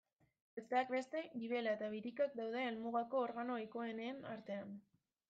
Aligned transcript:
Besteak 0.59 0.87
beste, 0.93 1.19
gibela 1.41 1.75
eta 1.77 1.89
birikak 1.91 2.33
daude 2.39 2.63
helmugako 2.71 3.21
organo 3.27 3.59
ohikoenen 3.59 4.19
artean. 4.33 4.73